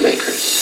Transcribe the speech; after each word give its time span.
makers. 0.00 0.57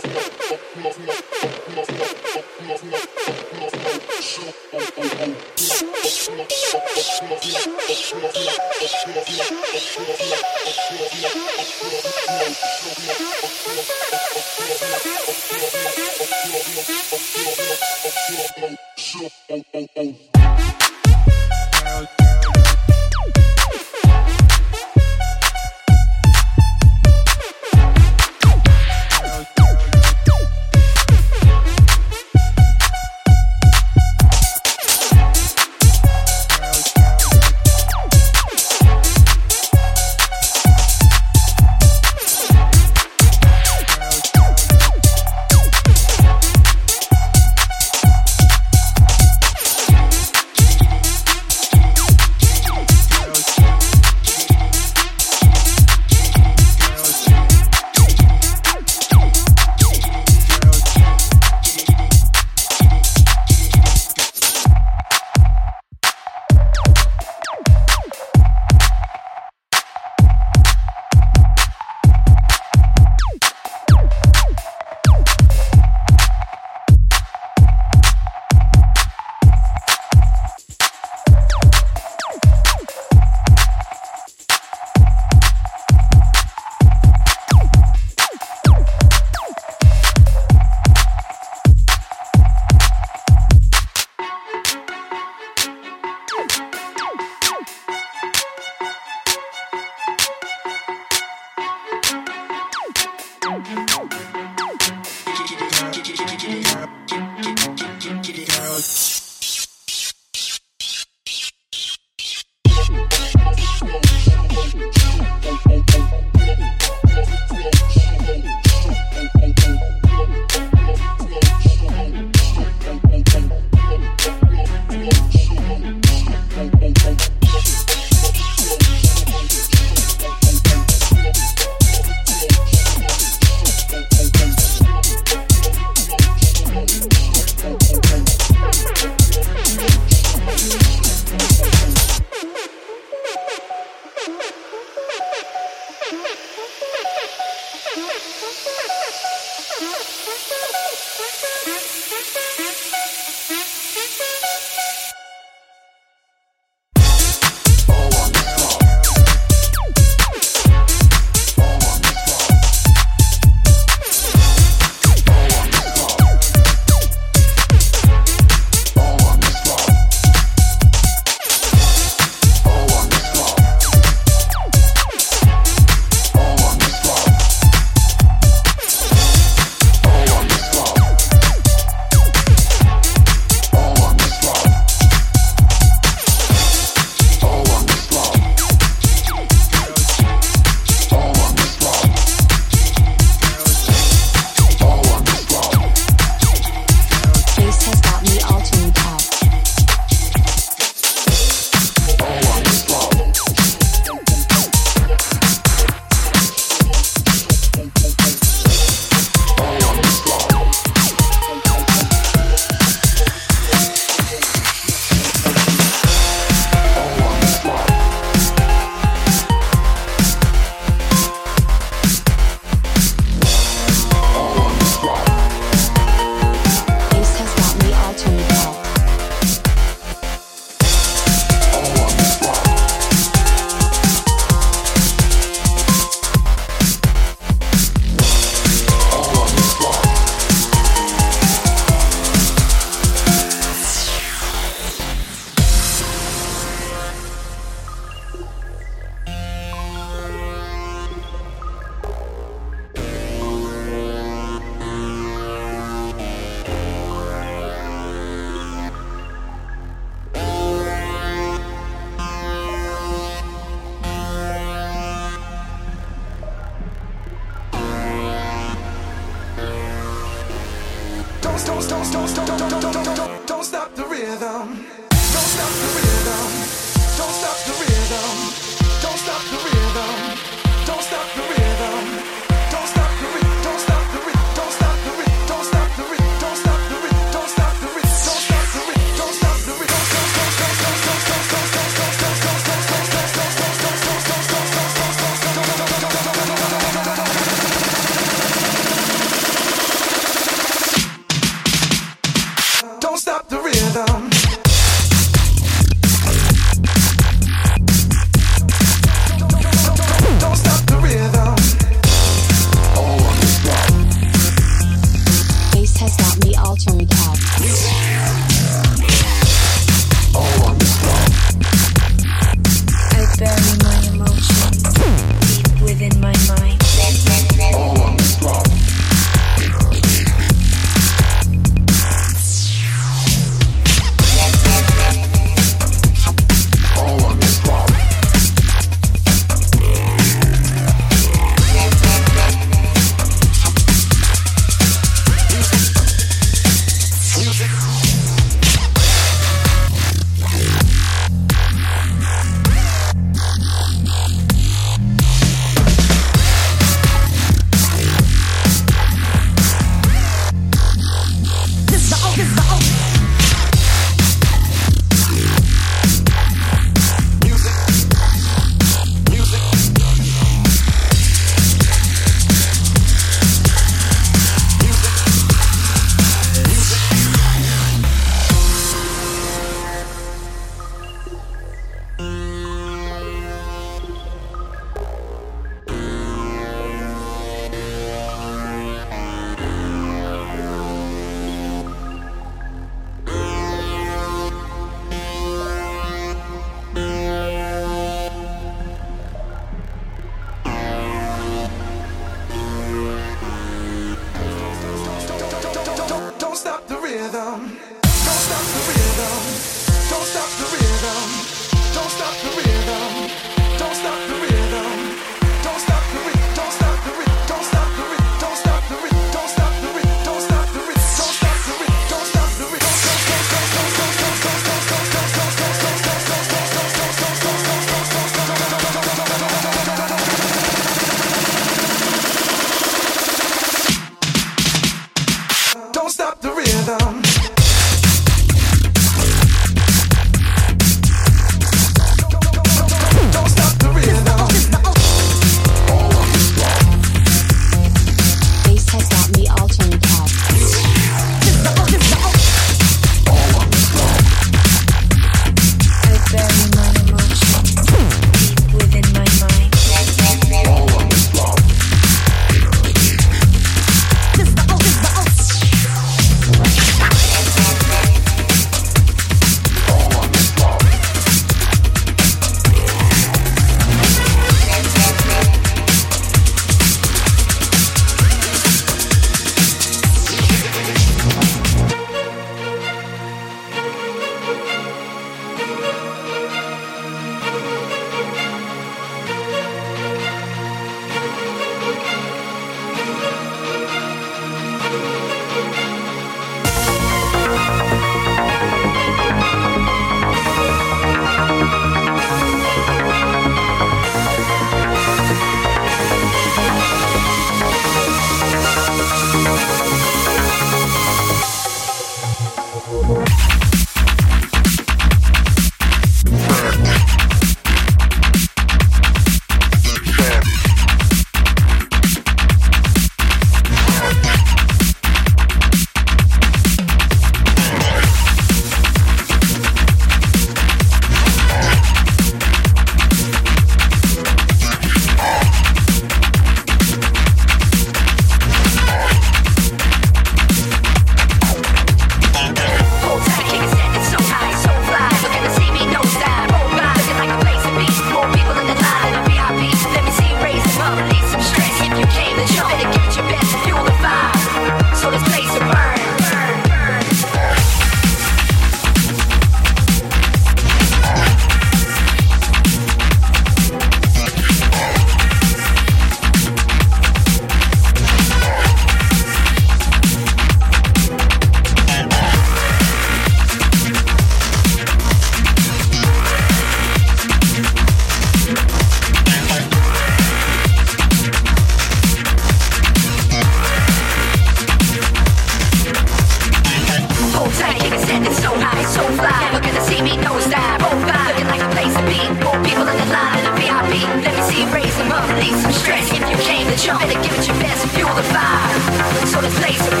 You 596.82 596.98
better 596.98 597.22
give 597.22 597.38
it 597.38 597.46
your 597.46 597.56
best 597.60 597.86
fuel 597.94 598.12
the 598.12 598.24
fire. 598.24 599.26
So 599.26 599.40
this 599.40 599.56
place 599.60 599.78
burn, 599.88 600.00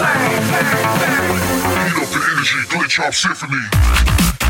burn, 0.50 0.82
burn. 0.98 1.38
Heat 1.86 2.02
up 2.02 2.08
the 2.10 2.20
energy, 2.34 3.12
symphony. 3.12 4.41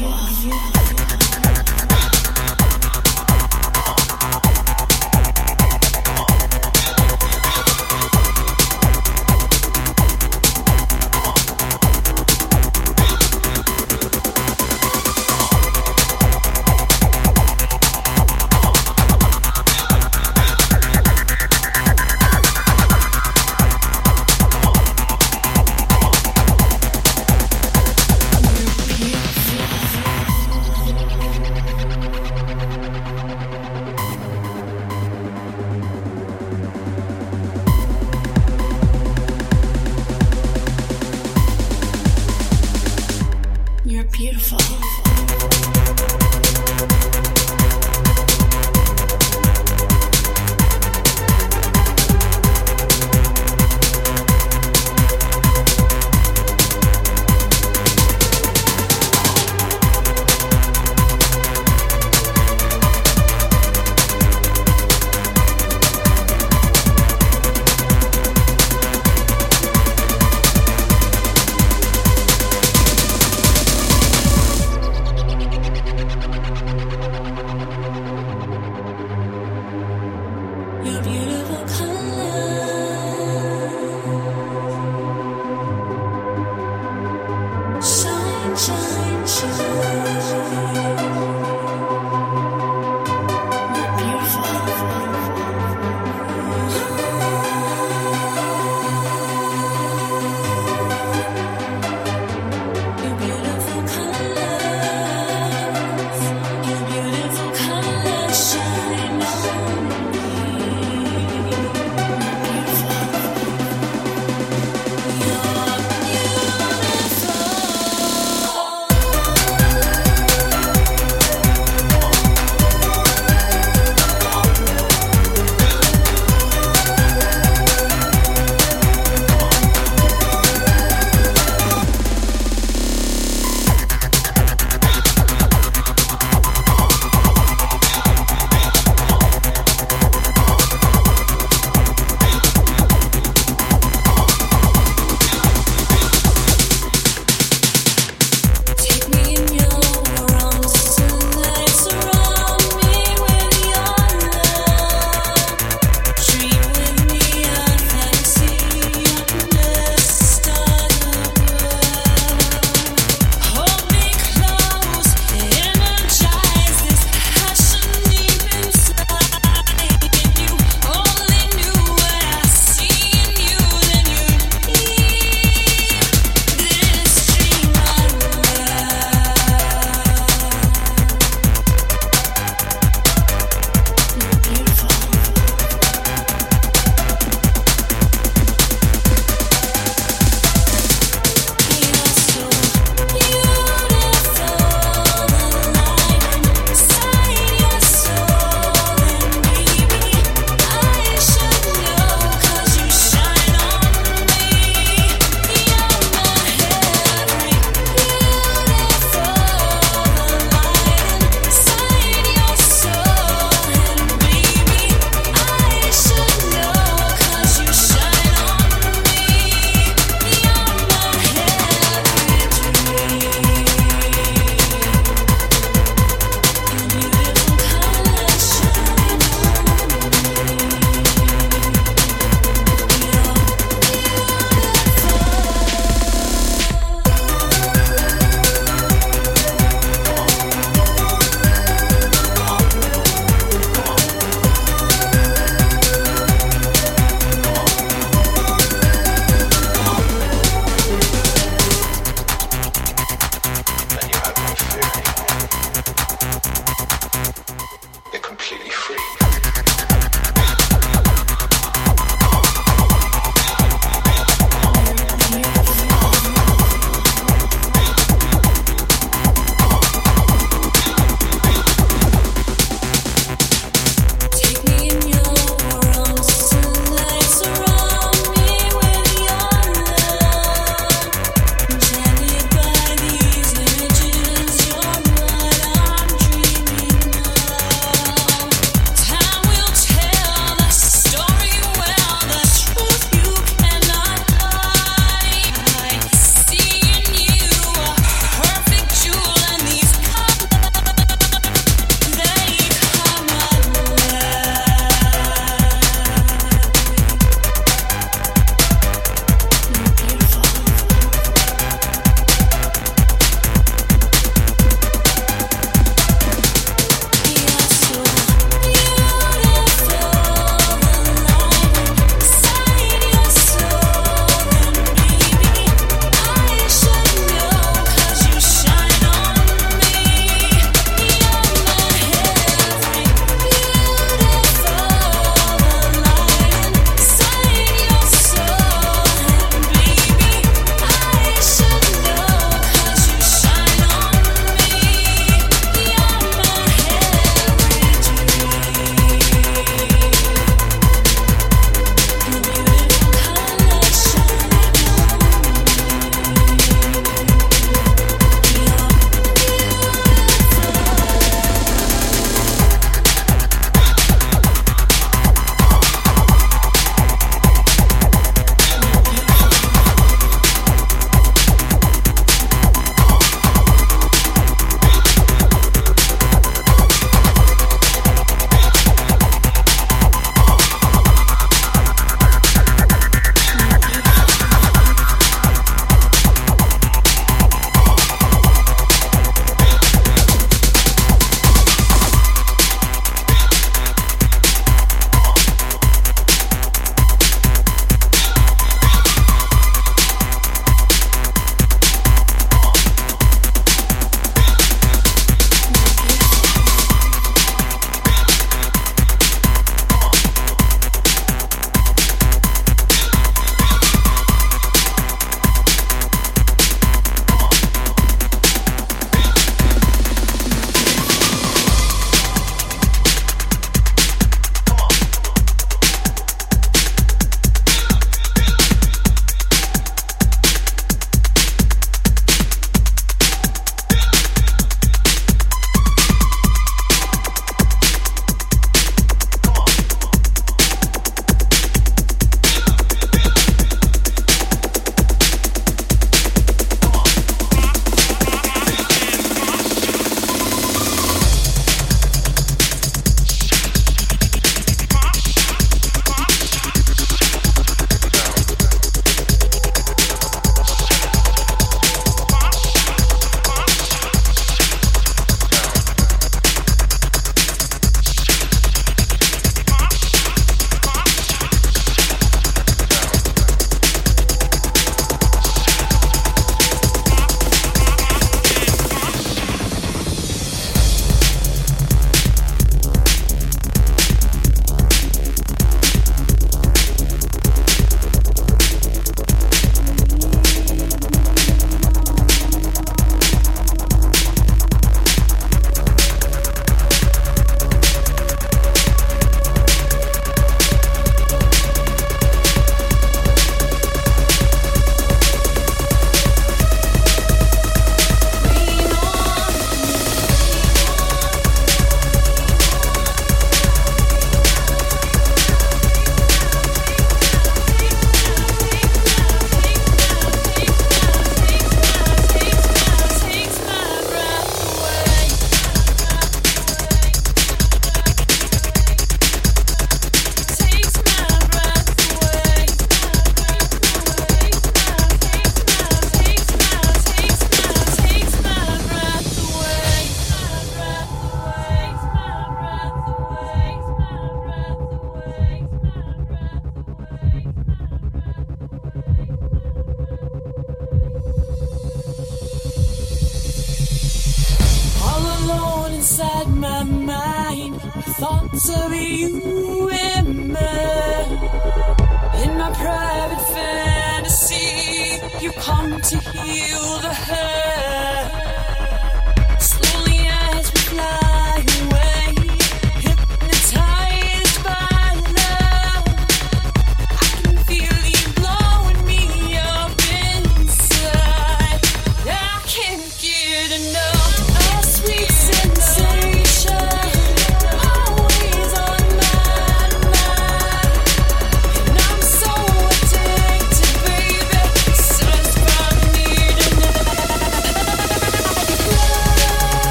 Visual. 0.00 0.16
Visual. 0.28 0.79